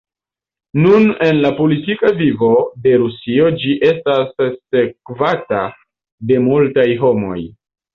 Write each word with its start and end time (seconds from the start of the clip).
Nun 0.85 1.03
en 1.25 1.41
la 1.43 1.51
politika 1.59 2.11
vivo 2.23 2.51
de 2.87 2.95
Rusio 3.03 3.53
ĝi 3.63 3.77
estas 3.93 4.35
sekvata 4.49 5.65
de 6.33 6.45
multaj 6.53 6.93
homoj. 7.09 7.43